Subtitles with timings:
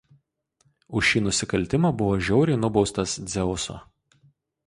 [0.99, 3.77] Už šį nusikaltimą buvo žiauriai nubaustas Dzeuso.